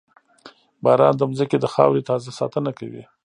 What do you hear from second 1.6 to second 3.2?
د خاورې تازه ساتنه کوي.